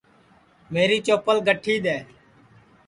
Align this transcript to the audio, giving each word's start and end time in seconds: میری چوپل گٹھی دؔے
میری 0.71 0.97
چوپل 1.07 1.37
گٹھی 1.47 1.75
دؔے 1.83 1.97